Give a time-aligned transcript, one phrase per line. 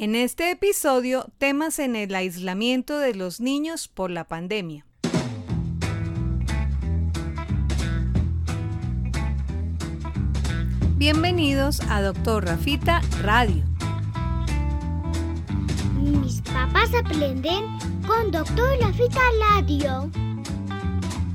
[0.00, 4.86] En este episodio, temas en el aislamiento de los niños por la pandemia.
[10.94, 13.64] Bienvenidos a Doctor Rafita Radio.
[15.96, 17.64] Mis papás aprenden
[18.06, 19.20] con Doctor Rafita
[19.56, 20.08] Radio.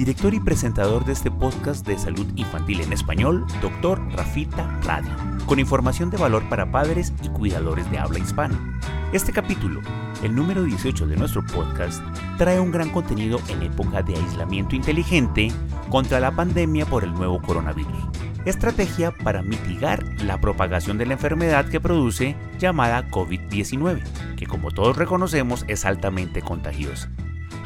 [0.00, 4.00] director y presentador de este podcast de salud infantil en español, Dr.
[4.12, 5.10] Rafita Radio,
[5.44, 8.80] con información de valor para padres y cuidadores de habla hispana.
[9.12, 9.82] Este capítulo,
[10.22, 12.02] el número 18 de nuestro podcast,
[12.38, 15.52] trae un gran contenido en época de aislamiento inteligente
[15.90, 18.08] contra la pandemia por el nuevo coronavirus.
[18.46, 24.00] Estrategia para mitigar la propagación de la enfermedad que produce llamada COVID-19,
[24.36, 27.10] que como todos reconocemos es altamente contagiosa.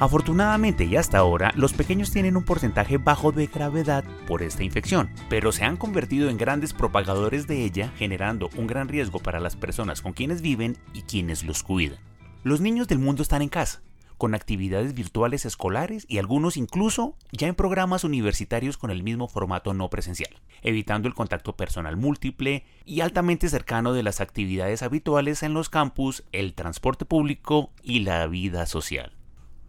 [0.00, 5.09] Afortunadamente y hasta ahora, los pequeños tienen un porcentaje bajo de gravedad por esta infección,
[5.28, 9.55] pero se han convertido en grandes propagadores de ella, generando un gran riesgo para las
[9.55, 12.00] personas con quienes viven y quienes los cuidan.
[12.42, 13.83] Los niños del mundo están en casa,
[14.19, 19.75] con actividades virtuales escolares y algunos incluso ya en programas universitarios con el mismo formato
[19.75, 25.55] no presencial, evitando el contacto personal múltiple y altamente cercano de las actividades habituales en
[25.55, 29.13] los campus, el transporte público y la vida social.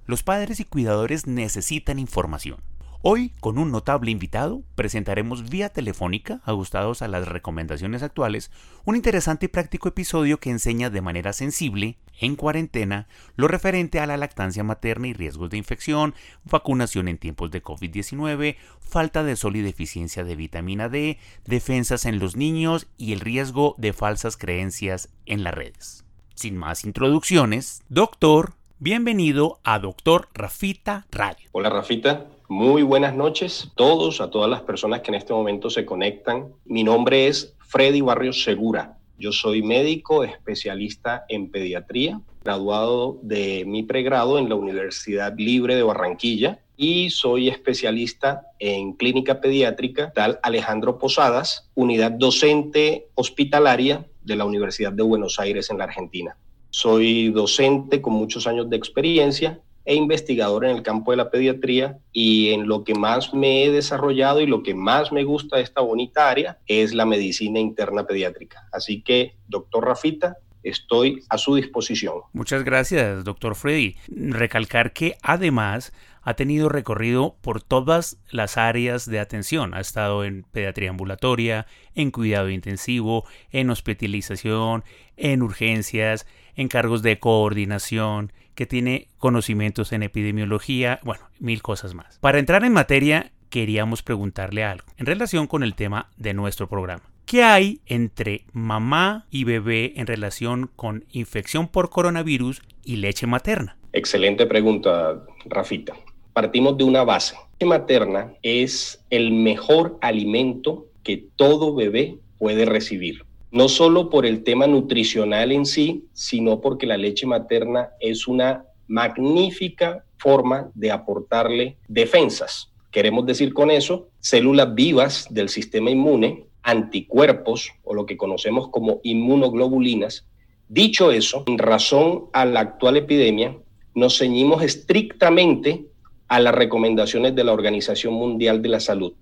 [0.07, 2.59] Los padres y cuidadores necesitan información.
[3.01, 8.51] Hoy, con un notable invitado, presentaremos vía telefónica, ajustados a las recomendaciones actuales,
[8.83, 14.05] un interesante y práctico episodio que enseña de manera sensible, en cuarentena, lo referente a
[14.05, 19.55] la lactancia materna y riesgos de infección, vacunación en tiempos de COVID-19, falta de sol
[19.55, 25.09] y deficiencia de vitamina D, defensas en los niños y el riesgo de falsas creencias
[25.25, 26.05] en las redes.
[26.35, 31.47] Sin más introducciones, doctor Bienvenido a Doctor Rafita Radio.
[31.53, 35.69] Hola Rafita, muy buenas noches a todos, a todas las personas que en este momento
[35.69, 36.49] se conectan.
[36.65, 38.97] Mi nombre es Freddy Barrios Segura.
[39.17, 45.83] Yo soy médico especialista en pediatría, graduado de mi pregrado en la Universidad Libre de
[45.83, 54.43] Barranquilla y soy especialista en clínica pediátrica tal Alejandro Posadas, unidad docente hospitalaria de la
[54.43, 56.35] Universidad de Buenos Aires en la Argentina.
[56.75, 61.99] Soy docente con muchos años de experiencia e investigador en el campo de la pediatría
[62.11, 65.63] y en lo que más me he desarrollado y lo que más me gusta de
[65.63, 68.67] esta bonita área es la medicina interna pediátrica.
[68.73, 72.15] Así que, doctor Rafita, estoy a su disposición.
[72.33, 73.95] Muchas gracias, doctor Freddy.
[74.09, 75.93] Recalcar que además
[76.25, 79.75] ha tenido recorrido por todas las áreas de atención.
[79.75, 84.83] Ha estado en pediatría ambulatoria, en cuidado intensivo, en hospitalización,
[85.17, 86.25] en urgencias,
[86.55, 92.17] en cargos de coordinación, que tiene conocimientos en epidemiología, bueno, mil cosas más.
[92.19, 97.03] Para entrar en materia, queríamos preguntarle algo en relación con el tema de nuestro programa.
[97.27, 103.77] ¿Qué hay entre mamá y bebé en relación con infección por coronavirus y leche materna?
[103.93, 105.93] Excelente pregunta, Rafita
[106.35, 107.33] partimos de una base.
[107.33, 113.23] La leche materna es el mejor alimento que todo bebé puede recibir.
[113.51, 118.65] No solo por el tema nutricional en sí, sino porque la leche materna es una
[118.87, 122.69] magnífica forma de aportarle defensas.
[122.91, 128.99] Queremos decir con eso células vivas del sistema inmune, anticuerpos o lo que conocemos como
[129.03, 130.25] inmunoglobulinas.
[130.67, 133.55] Dicho eso, en razón a la actual epidemia,
[133.93, 135.85] nos ceñimos estrictamente
[136.27, 139.13] a las recomendaciones de la Organización Mundial de la Salud,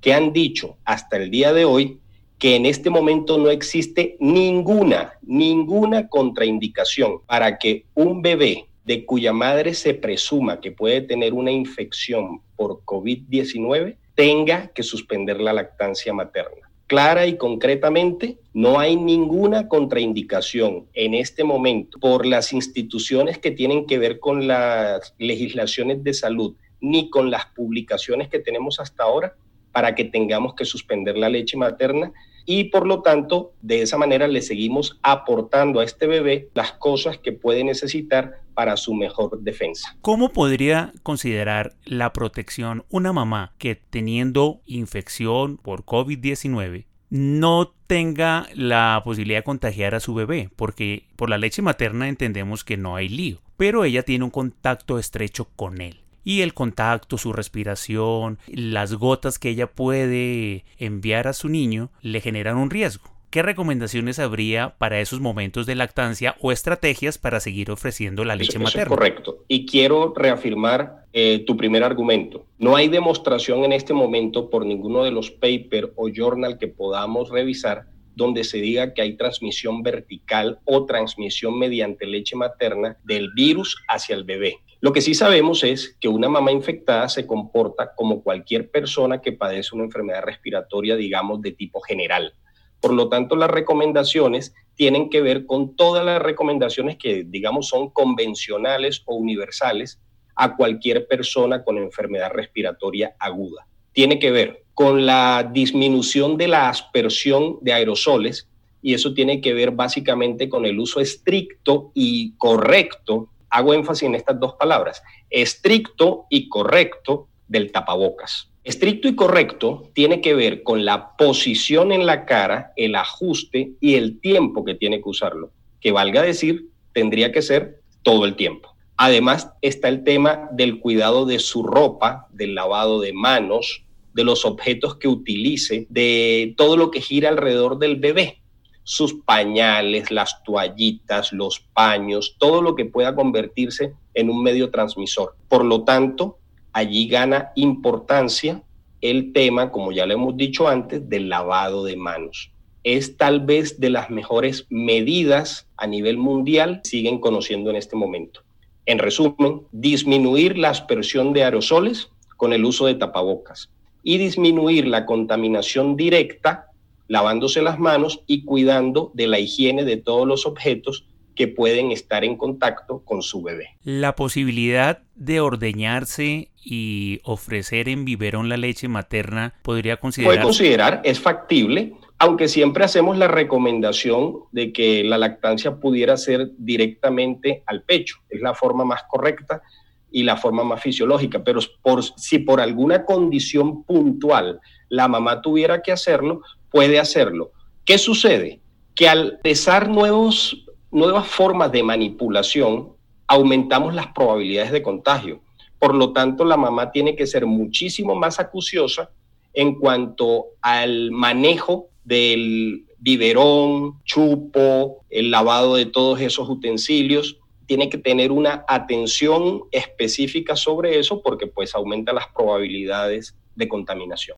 [0.00, 1.98] que han dicho hasta el día de hoy
[2.38, 9.32] que en este momento no existe ninguna, ninguna contraindicación para que un bebé de cuya
[9.32, 16.12] madre se presuma que puede tener una infección por COVID-19 tenga que suspender la lactancia
[16.12, 23.50] materna clara y concretamente, no hay ninguna contraindicación en este momento por las instituciones que
[23.50, 29.04] tienen que ver con las legislaciones de salud ni con las publicaciones que tenemos hasta
[29.04, 29.36] ahora
[29.72, 32.12] para que tengamos que suspender la leche materna.
[32.44, 37.16] Y por lo tanto de esa manera le seguimos aportando a este bebé las cosas
[37.16, 39.96] que puede necesitar para su mejor defensa.
[40.00, 49.02] ¿Cómo podría considerar la protección una mamá que teniendo infección por COVID-19 no tenga la
[49.04, 53.10] posibilidad de contagiar a su bebé, porque por la leche materna entendemos que no hay
[53.10, 56.00] lío, pero ella tiene un contacto estrecho con él.
[56.24, 62.22] Y el contacto, su respiración, las gotas que ella puede enviar a su niño le
[62.22, 63.11] generan un riesgo.
[63.32, 68.58] ¿Qué recomendaciones habría para esos momentos de lactancia o estrategias para seguir ofreciendo la leche
[68.58, 68.90] materna?
[68.90, 69.46] correcto.
[69.48, 72.44] Y quiero reafirmar eh, tu primer argumento.
[72.58, 77.30] No hay demostración en este momento por ninguno de los paper o journal que podamos
[77.30, 83.82] revisar donde se diga que hay transmisión vertical o transmisión mediante leche materna del virus
[83.88, 84.58] hacia el bebé.
[84.82, 89.32] Lo que sí sabemos es que una mamá infectada se comporta como cualquier persona que
[89.32, 92.34] padece una enfermedad respiratoria, digamos, de tipo general.
[92.82, 97.90] Por lo tanto, las recomendaciones tienen que ver con todas las recomendaciones que, digamos, son
[97.90, 100.00] convencionales o universales
[100.34, 103.68] a cualquier persona con enfermedad respiratoria aguda.
[103.92, 108.48] Tiene que ver con la disminución de la aspersión de aerosoles
[108.82, 114.16] y eso tiene que ver básicamente con el uso estricto y correcto, hago énfasis en
[114.16, 118.51] estas dos palabras, estricto y correcto del tapabocas.
[118.64, 123.94] Estricto y correcto tiene que ver con la posición en la cara, el ajuste y
[123.94, 125.50] el tiempo que tiene que usarlo.
[125.80, 128.72] Que valga decir, tendría que ser todo el tiempo.
[128.96, 133.82] Además está el tema del cuidado de su ropa, del lavado de manos,
[134.14, 138.42] de los objetos que utilice, de todo lo que gira alrededor del bebé.
[138.84, 145.34] Sus pañales, las toallitas, los paños, todo lo que pueda convertirse en un medio transmisor.
[145.48, 146.38] Por lo tanto,
[146.72, 148.62] allí gana importancia
[149.00, 152.52] el tema, como ya lo hemos dicho antes, del lavado de manos.
[152.84, 158.42] Es tal vez de las mejores medidas a nivel mundial siguen conociendo en este momento.
[158.86, 163.70] En resumen, disminuir la aspersión de aerosoles con el uso de tapabocas
[164.02, 166.66] y disminuir la contaminación directa
[167.08, 172.24] lavándose las manos y cuidando de la higiene de todos los objetos que pueden estar
[172.24, 173.68] en contacto con su bebé.
[173.82, 180.34] La posibilidad de ordeñarse y ofrecer en biberón la leche materna podría considerar.
[180.34, 186.50] Puede considerar, es factible, aunque siempre hacemos la recomendación de que la lactancia pudiera ser
[186.56, 188.16] directamente al pecho.
[188.28, 189.62] Es la forma más correcta
[190.10, 195.82] y la forma más fisiológica, pero por, si por alguna condición puntual la mamá tuviera
[195.82, 197.50] que hacerlo, puede hacerlo.
[197.84, 198.60] ¿Qué sucede?
[198.94, 202.92] Que al pesar nuevos nuevas formas de manipulación,
[203.26, 205.40] aumentamos las probabilidades de contagio.
[205.82, 209.10] Por lo tanto, la mamá tiene que ser muchísimo más acuciosa
[209.52, 217.40] en cuanto al manejo del biberón, chupo, el lavado de todos esos utensilios.
[217.66, 224.36] Tiene que tener una atención específica sobre eso porque pues aumenta las probabilidades de contaminación.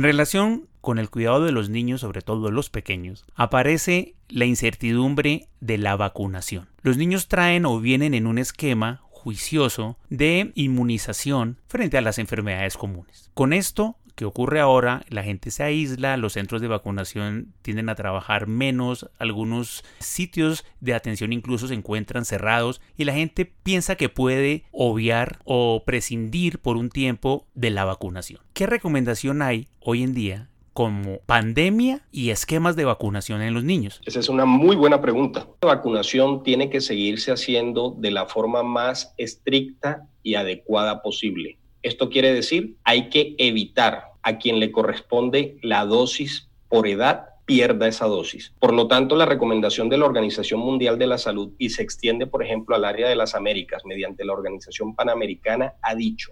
[0.00, 5.48] En relación con el cuidado de los niños, sobre todo los pequeños, aparece la incertidumbre
[5.60, 6.70] de la vacunación.
[6.80, 12.78] Los niños traen o vienen en un esquema juicioso de inmunización frente a las enfermedades
[12.78, 13.30] comunes.
[13.34, 17.94] Con esto que ocurre ahora, la gente se aísla, los centros de vacunación tienden a
[17.94, 24.10] trabajar menos, algunos sitios de atención incluso se encuentran cerrados y la gente piensa que
[24.10, 28.42] puede obviar o prescindir por un tiempo de la vacunación.
[28.52, 34.02] ¿Qué recomendación hay hoy en día como pandemia y esquemas de vacunación en los niños?
[34.04, 35.48] Esa es una muy buena pregunta.
[35.62, 41.56] La vacunación tiene que seguirse haciendo de la forma más estricta y adecuada posible.
[41.82, 47.88] Esto quiere decir, hay que evitar a quien le corresponde la dosis por edad pierda
[47.88, 48.54] esa dosis.
[48.60, 52.28] Por lo tanto, la recomendación de la Organización Mundial de la Salud y se extiende,
[52.28, 56.30] por ejemplo, al área de las Américas mediante la Organización Panamericana ha dicho,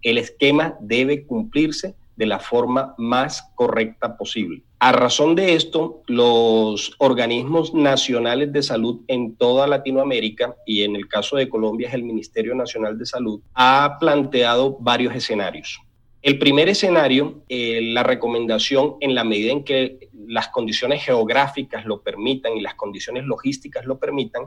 [0.00, 4.62] el esquema debe cumplirse de la forma más correcta posible.
[4.78, 11.08] A razón de esto, los organismos nacionales de salud en toda Latinoamérica, y en el
[11.08, 15.80] caso de Colombia es el Ministerio Nacional de Salud, ha planteado varios escenarios.
[16.24, 22.00] El primer escenario, eh, la recomendación en la medida en que las condiciones geográficas lo
[22.00, 24.44] permitan y las condiciones logísticas lo permitan,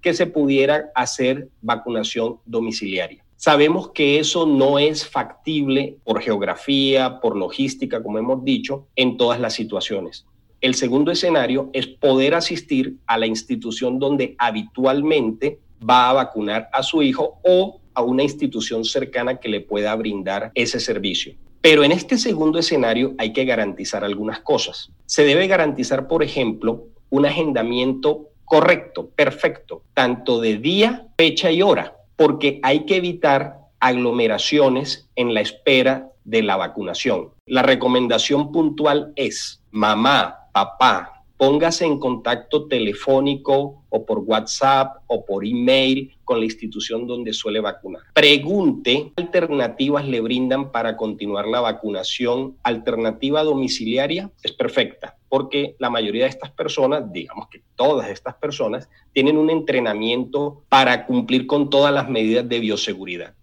[0.00, 3.26] que se pudiera hacer vacunación domiciliaria.
[3.36, 9.38] Sabemos que eso no es factible por geografía, por logística, como hemos dicho, en todas
[9.38, 10.24] las situaciones.
[10.62, 16.82] El segundo escenario es poder asistir a la institución donde habitualmente va a vacunar a
[16.82, 21.34] su hijo o a una institución cercana que le pueda brindar ese servicio.
[21.60, 24.90] Pero en este segundo escenario hay que garantizar algunas cosas.
[25.06, 31.96] Se debe garantizar, por ejemplo, un agendamiento correcto, perfecto, tanto de día, fecha y hora
[32.18, 37.30] porque hay que evitar aglomeraciones en la espera de la vacunación.
[37.46, 45.46] La recomendación puntual es, mamá, papá, póngase en contacto telefónico o por WhatsApp o por
[45.46, 48.02] email con la institución donde suele vacunar.
[48.12, 52.56] Pregunte qué alternativas le brindan para continuar la vacunación.
[52.64, 58.88] Alternativa domiciliaria es perfecta porque la mayoría de estas personas, digamos que todas estas personas,
[59.12, 63.34] tienen un entrenamiento para cumplir con todas las medidas de bioseguridad.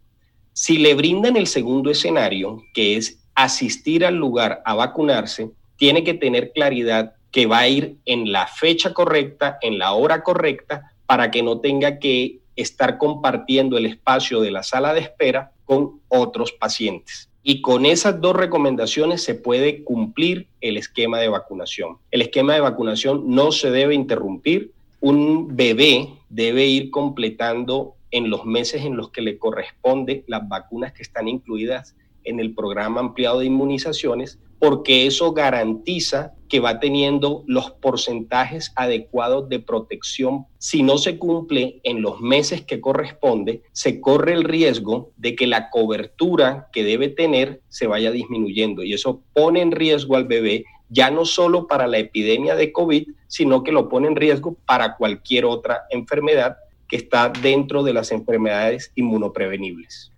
[0.52, 6.14] Si le brindan el segundo escenario, que es asistir al lugar a vacunarse, tiene que
[6.14, 11.32] tener claridad que va a ir en la fecha correcta, en la hora correcta, para
[11.32, 16.54] que no tenga que estar compartiendo el espacio de la sala de espera con otros
[16.54, 17.30] pacientes.
[17.44, 21.98] Y con esas dos recomendaciones se puede cumplir el esquema de vacunación.
[22.10, 24.72] El esquema de vacunación no se debe interrumpir.
[25.02, 30.94] Un bebé debe ir completando en los meses en los que le corresponde las vacunas
[30.94, 37.44] que están incluidas en el programa ampliado de inmunizaciones porque eso garantiza que va teniendo
[37.48, 40.46] los porcentajes adecuados de protección.
[40.58, 45.48] Si no se cumple en los meses que corresponde, se corre el riesgo de que
[45.48, 50.66] la cobertura que debe tener se vaya disminuyendo y eso pone en riesgo al bebé
[50.90, 54.96] ya no solo para la epidemia de COVID, sino que lo pone en riesgo para
[54.96, 60.12] cualquier otra enfermedad que está dentro de las enfermedades inmunoprevenibles.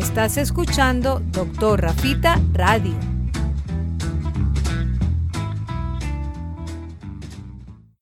[0.00, 2.94] Estás escuchando Doctor Rafita Radio.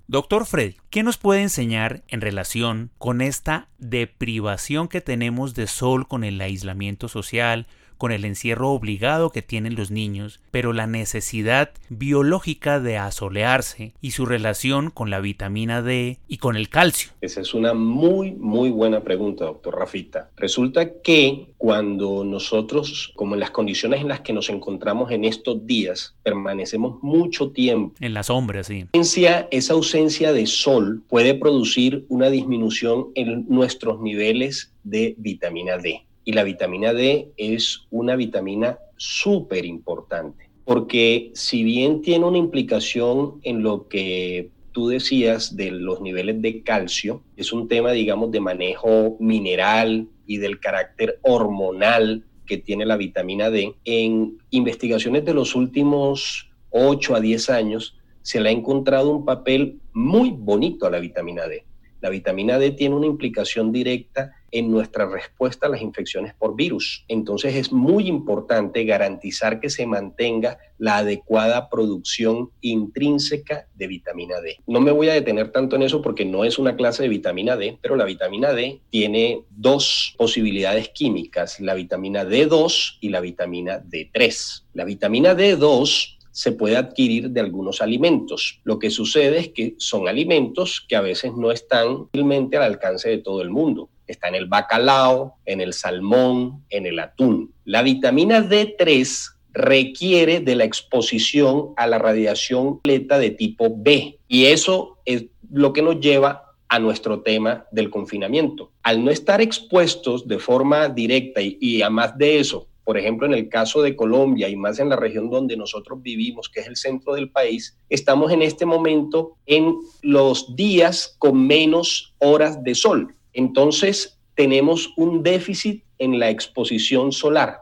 [0.07, 6.07] Doctor Fred, ¿qué nos puede enseñar en relación con esta deprivación que tenemos de sol
[6.07, 7.67] con el aislamiento social,
[7.99, 14.12] con el encierro obligado que tienen los niños, pero la necesidad biológica de asolearse y
[14.12, 17.11] su relación con la vitamina D y con el calcio?
[17.21, 20.31] Esa es una muy, muy buena pregunta, doctor Rafita.
[20.37, 25.67] Resulta que cuando nosotros, como en las condiciones en las que nos encontramos en estos
[25.67, 28.87] días, permanecemos mucho tiempo en la sombra, sí.
[28.93, 36.05] Esa ausencia de sol puede producir una disminución en nuestros niveles de vitamina D.
[36.28, 43.40] Y la vitamina D es una vitamina súper importante, porque si bien tiene una implicación
[43.44, 48.40] en lo que tú decías de los niveles de calcio, es un tema, digamos, de
[48.40, 53.76] manejo mineral y del carácter hormonal que tiene la vitamina D.
[53.87, 59.80] En investigaciones de los últimos 8 a 10 años se le ha encontrado un papel
[59.94, 61.64] muy bonito a la vitamina D.
[62.02, 67.05] La vitamina D tiene una implicación directa en nuestra respuesta a las infecciones por virus.
[67.09, 74.57] Entonces es muy importante garantizar que se mantenga la adecuada producción intrínseca de vitamina D.
[74.67, 77.57] No me voy a detener tanto en eso porque no es una clase de vitamina
[77.57, 83.83] D, pero la vitamina D tiene dos posibilidades químicas, la vitamina D2 y la vitamina
[83.83, 84.62] D3.
[84.75, 88.61] La vitamina D2 se puede adquirir de algunos alimentos.
[88.62, 93.09] Lo que sucede es que son alimentos que a veces no están realmente al alcance
[93.09, 93.90] de todo el mundo.
[94.09, 97.55] Está en el bacalao, en el salmón, en el atún.
[97.65, 104.47] La vitamina D3 requiere de la exposición a la radiación beta de tipo B y
[104.47, 108.73] eso es lo que nos lleva a nuestro tema del confinamiento.
[108.83, 113.27] Al no estar expuestos de forma directa y, y a más de eso por ejemplo,
[113.27, 116.69] en el caso de Colombia y más en la región donde nosotros vivimos, que es
[116.69, 122.75] el centro del país, estamos en este momento en los días con menos horas de
[122.75, 123.15] sol.
[123.32, 127.61] Entonces, tenemos un déficit en la exposición solar.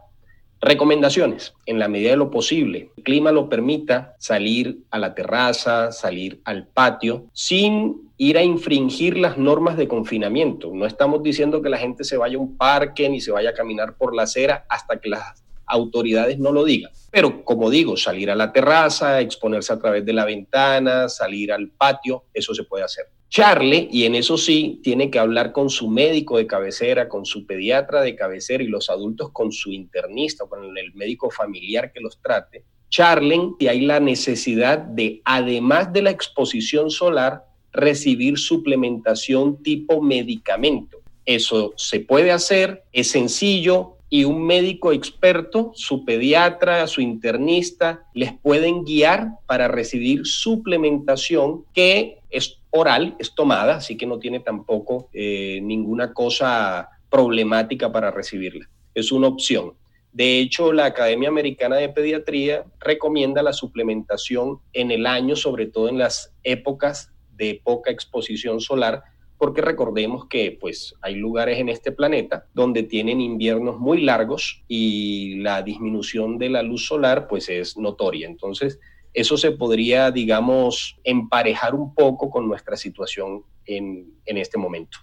[0.61, 5.93] Recomendaciones, en la medida de lo posible, el clima lo permita, salir a la terraza,
[5.93, 10.71] salir al patio, sin ir a infringir las normas de confinamiento.
[10.73, 13.55] No estamos diciendo que la gente se vaya a un parque ni se vaya a
[13.55, 16.93] caminar por la acera hasta que las autoridades no lo digan.
[17.11, 21.71] Pero como digo, salir a la terraza, exponerse a través de la ventana, salir al
[21.71, 23.07] patio, eso se puede hacer.
[23.29, 27.45] Charle, y en eso sí, tiene que hablar con su médico de cabecera, con su
[27.45, 32.21] pediatra de cabecera y los adultos con su internista, con el médico familiar que los
[32.21, 32.65] trate.
[32.89, 40.99] Charlen si hay la necesidad de, además de la exposición solar, recibir suplementación tipo medicamento.
[41.25, 48.33] Eso se puede hacer, es sencillo, y un médico experto, su pediatra, su internista, les
[48.33, 55.09] pueden guiar para recibir suplementación que es oral, es tomada, así que no tiene tampoco
[55.13, 58.69] eh, ninguna cosa problemática para recibirla.
[58.95, 59.75] Es una opción.
[60.13, 65.89] De hecho, la Academia Americana de Pediatría recomienda la suplementación en el año, sobre todo
[65.89, 69.03] en las épocas de poca exposición solar,
[69.39, 75.37] porque recordemos que pues hay lugares en este planeta donde tienen inviernos muy largos y
[75.41, 78.27] la disminución de la luz solar pues es notoria.
[78.27, 78.81] Entonces,
[79.13, 84.99] eso se podría, digamos, emparejar un poco con nuestra situación en, en este momento.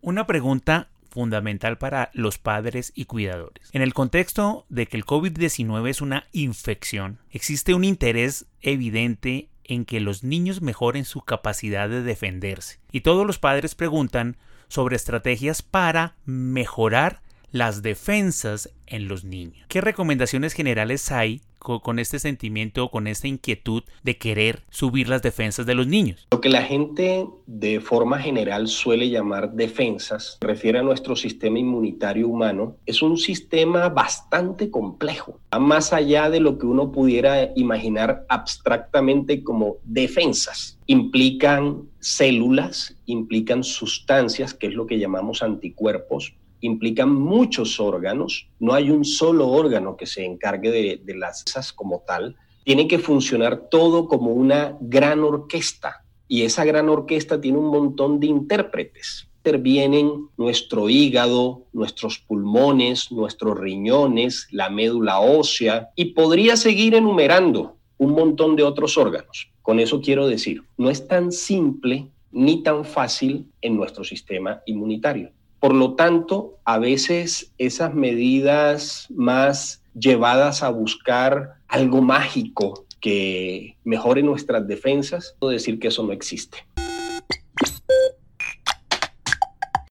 [0.00, 3.70] Una pregunta fundamental para los padres y cuidadores.
[3.72, 9.84] En el contexto de que el COVID-19 es una infección, existe un interés evidente en
[9.84, 12.78] que los niños mejoren su capacidad de defenderse.
[12.92, 14.36] Y todos los padres preguntan
[14.68, 17.22] sobre estrategias para mejorar
[17.54, 19.64] las defensas en los niños.
[19.68, 25.64] ¿Qué recomendaciones generales hay con este sentimiento, con esta inquietud de querer subir las defensas
[25.64, 26.26] de los niños?
[26.32, 32.26] Lo que la gente de forma general suele llamar defensas, refiere a nuestro sistema inmunitario
[32.26, 39.44] humano, es un sistema bastante complejo, más allá de lo que uno pudiera imaginar abstractamente
[39.44, 40.76] como defensas.
[40.86, 46.34] Implican células, implican sustancias, que es lo que llamamos anticuerpos,
[46.66, 50.70] implican muchos órganos, no hay un solo órgano que se encargue
[51.04, 56.64] de, las cosas como tal, tiene que funcionar todo como una gran orquesta y esa
[56.64, 59.28] gran orquesta tiene un montón de intérpretes.
[59.38, 68.12] Intervienen nuestro hígado, nuestros pulmones, nuestros riñones, la médula ósea y podría seguir enumerando un
[68.12, 69.50] montón de otros órganos.
[69.60, 75.30] Con eso quiero decir, no es tan simple ni tan fácil en nuestro sistema inmunitario.
[75.64, 84.22] Por lo tanto, a veces esas medidas más llevadas a buscar algo mágico que mejore
[84.22, 86.66] nuestras defensas, puedo decir que eso no existe.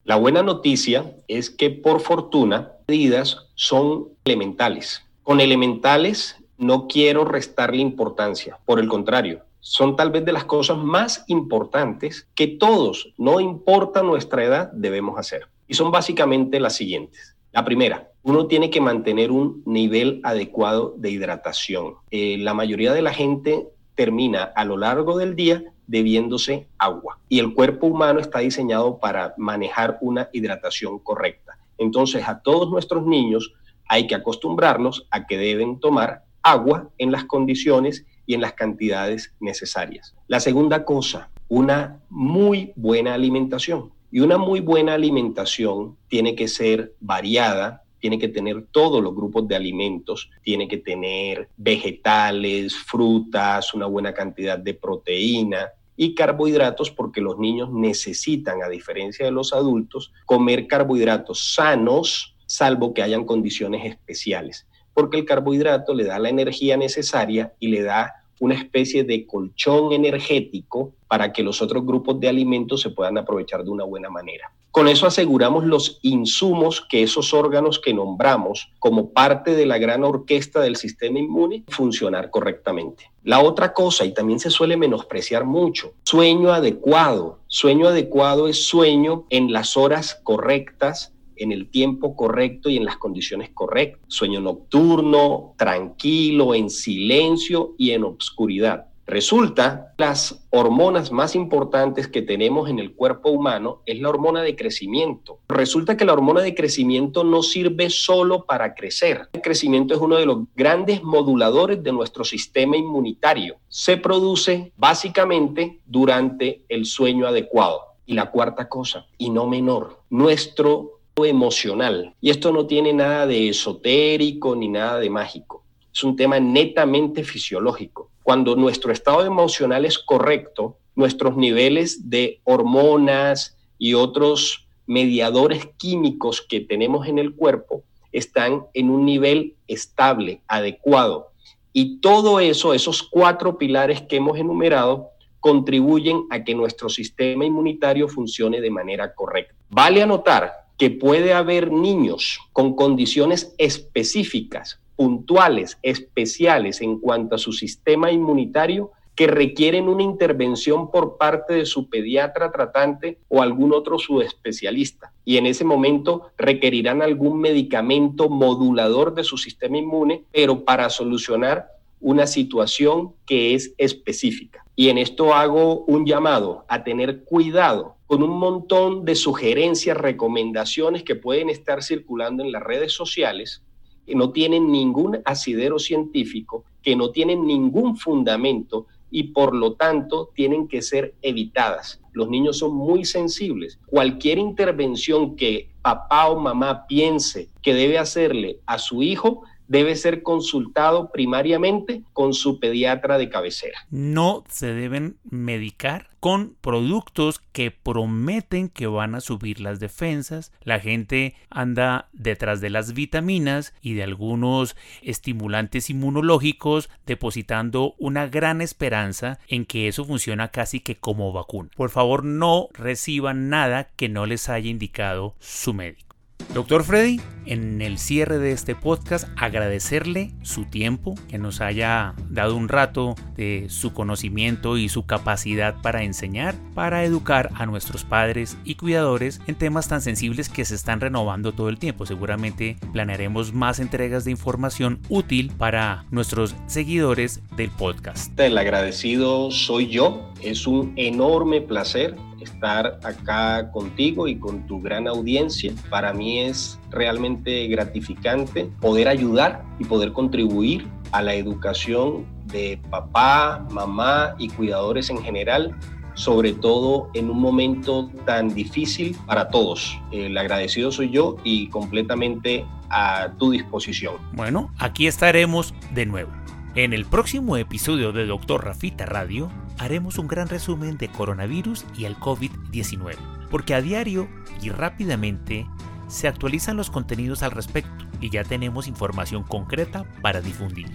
[0.04, 5.02] La buena noticia es que por fortuna, medidas son elementales.
[5.24, 10.78] Con elementales no quiero restarle importancia, por el contrario, son tal vez de las cosas
[10.78, 17.36] más importantes que todos, no importa nuestra edad, debemos hacer son básicamente las siguientes.
[17.52, 21.96] La primera, uno tiene que mantener un nivel adecuado de hidratación.
[22.10, 27.40] Eh, la mayoría de la gente termina a lo largo del día bebiéndose agua y
[27.40, 31.58] el cuerpo humano está diseñado para manejar una hidratación correcta.
[31.78, 33.54] Entonces a todos nuestros niños
[33.88, 39.34] hay que acostumbrarlos a que deben tomar agua en las condiciones y en las cantidades
[39.40, 40.16] necesarias.
[40.28, 43.93] La segunda cosa, una muy buena alimentación.
[44.14, 49.48] Y una muy buena alimentación tiene que ser variada, tiene que tener todos los grupos
[49.48, 57.22] de alimentos, tiene que tener vegetales, frutas, una buena cantidad de proteína y carbohidratos porque
[57.22, 63.84] los niños necesitan, a diferencia de los adultos, comer carbohidratos sanos, salvo que hayan condiciones
[63.84, 69.26] especiales, porque el carbohidrato le da la energía necesaria y le da una especie de
[69.26, 74.10] colchón energético para que los otros grupos de alimentos se puedan aprovechar de una buena
[74.10, 74.52] manera.
[74.70, 80.04] Con eso aseguramos los insumos que esos órganos que nombramos como parte de la gran
[80.04, 83.12] orquesta del sistema inmune funcionar correctamente.
[83.24, 87.40] La otra cosa, y también se suele menospreciar mucho, sueño adecuado.
[87.48, 92.98] Sueño adecuado es sueño en las horas correctas en el tiempo correcto y en las
[92.98, 94.02] condiciones correctas.
[94.08, 98.88] Sueño nocturno, tranquilo, en silencio y en obscuridad.
[99.06, 104.56] Resulta, las hormonas más importantes que tenemos en el cuerpo humano es la hormona de
[104.56, 105.40] crecimiento.
[105.50, 109.28] Resulta que la hormona de crecimiento no sirve solo para crecer.
[109.34, 113.58] El crecimiento es uno de los grandes moduladores de nuestro sistema inmunitario.
[113.68, 117.82] Se produce básicamente durante el sueño adecuado.
[118.06, 122.16] Y la cuarta cosa, y no menor, nuestro emocional.
[122.22, 125.64] Y esto no tiene nada de esotérico ni nada de mágico.
[125.94, 128.10] Es un tema netamente fisiológico.
[128.24, 136.62] Cuando nuestro estado emocional es correcto, nuestros niveles de hormonas y otros mediadores químicos que
[136.62, 141.32] tenemos en el cuerpo están en un nivel estable, adecuado.
[141.74, 148.08] Y todo eso, esos cuatro pilares que hemos enumerado, contribuyen a que nuestro sistema inmunitario
[148.08, 149.56] funcione de manera correcta.
[149.70, 157.54] Vale anotar que puede haber niños con condiciones específicas, puntuales, especiales en cuanto a su
[157.54, 163.98] sistema inmunitario que requieren una intervención por parte de su pediatra tratante o algún otro
[163.98, 165.14] subespecialista.
[165.24, 171.68] Y en ese momento requerirán algún medicamento modulador de su sistema inmune, pero para solucionar
[172.02, 174.66] una situación que es específica.
[174.76, 181.02] Y en esto hago un llamado a tener cuidado con un montón de sugerencias, recomendaciones
[181.02, 183.64] que pueden estar circulando en las redes sociales,
[184.06, 190.30] que no tienen ningún asidero científico, que no tienen ningún fundamento y por lo tanto
[190.36, 192.02] tienen que ser evitadas.
[192.12, 193.80] Los niños son muy sensibles.
[193.88, 199.42] Cualquier intervención que papá o mamá piense que debe hacerle a su hijo
[199.74, 203.80] debe ser consultado primariamente con su pediatra de cabecera.
[203.90, 210.52] No se deben medicar con productos que prometen que van a subir las defensas.
[210.62, 218.62] La gente anda detrás de las vitaminas y de algunos estimulantes inmunológicos depositando una gran
[218.62, 221.72] esperanza en que eso funciona casi que como vacuna.
[221.76, 226.13] Por favor, no reciban nada que no les haya indicado su médico.
[226.54, 232.56] Doctor Freddy, en el cierre de este podcast agradecerle su tiempo, que nos haya dado
[232.56, 238.58] un rato de su conocimiento y su capacidad para enseñar, para educar a nuestros padres
[238.64, 242.06] y cuidadores en temas tan sensibles que se están renovando todo el tiempo.
[242.06, 248.40] Seguramente planearemos más entregas de información útil para nuestros seguidores del podcast.
[248.40, 250.32] El agradecido soy yo.
[250.42, 252.16] Es un enorme placer
[252.64, 255.74] estar acá contigo y con tu gran audiencia.
[255.90, 263.68] Para mí es realmente gratificante poder ayudar y poder contribuir a la educación de papá,
[263.70, 265.76] mamá y cuidadores en general
[266.16, 270.00] sobre todo en un momento tan difícil para todos.
[270.12, 274.18] El agradecido soy yo y completamente a tu disposición.
[274.34, 276.32] Bueno, aquí estaremos de nuevo.
[276.76, 282.06] En el próximo episodio de Doctor Rafita Radio haremos un gran resumen de coronavirus y
[282.06, 283.16] el COVID-19,
[283.52, 284.28] porque a diario
[284.60, 285.68] y rápidamente
[286.08, 290.88] se actualizan los contenidos al respecto y ya tenemos información concreta para difundir.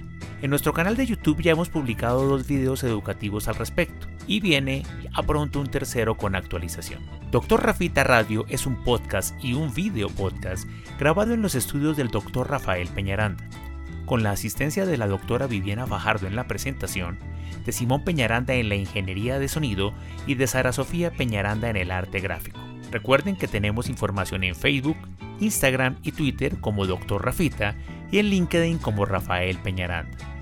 [0.43, 4.83] En nuestro canal de YouTube ya hemos publicado dos videos educativos al respecto y viene
[5.15, 7.05] a pronto un tercero con actualización.
[7.31, 12.09] Doctor Rafita Radio es un podcast y un video podcast grabado en los estudios del
[12.09, 12.51] Dr.
[12.51, 13.49] Rafael Peñaranda,
[14.09, 17.19] con la asistencia de la doctora Viviana Fajardo en la presentación
[17.67, 19.93] de Simón Peñaranda en la ingeniería de sonido
[20.27, 22.59] y de Sara Sofía Peñaranda en el arte gráfico.
[22.91, 24.97] Recuerden que tenemos información en Facebook,
[25.41, 27.23] Instagram y Twitter como Dr.
[27.23, 27.77] Rafita
[28.11, 30.38] y en LinkedIn como Rafael Peñaranda.